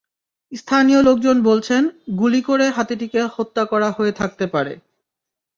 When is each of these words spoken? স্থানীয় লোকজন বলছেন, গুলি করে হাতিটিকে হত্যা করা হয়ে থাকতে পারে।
স্থানীয় 0.51 0.99
লোকজন 1.01 1.37
বলছেন, 1.43 1.83
গুলি 2.15 2.41
করে 2.41 2.65
হাতিটিকে 2.69 3.21
হত্যা 3.35 3.63
করা 3.65 3.89
হয়ে 3.91 4.11
থাকতে 4.11 4.45
পারে। 4.47 4.73